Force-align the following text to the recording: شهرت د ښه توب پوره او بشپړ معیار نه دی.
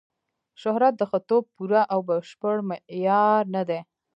شهرت 0.61 0.93
د 0.97 1.01
ښه 1.09 1.19
توب 1.27 1.43
پوره 1.55 1.81
او 1.93 1.99
بشپړ 2.07 2.55
معیار 2.69 3.43
نه 3.55 3.63
دی. 3.69 3.79